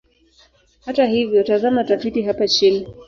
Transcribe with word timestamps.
Hata 0.85 1.05
hivyo, 1.05 1.43
tazama 1.43 1.83
tafiti 1.83 2.21
hapa 2.21 2.47
chini. 2.47 2.87